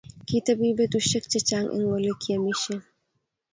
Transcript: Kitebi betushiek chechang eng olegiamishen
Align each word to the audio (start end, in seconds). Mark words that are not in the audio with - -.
Kitebi 0.27 0.71
betushiek 0.79 1.25
chechang 1.31 1.67
eng 1.75 1.85
olegiamishen 1.95 2.79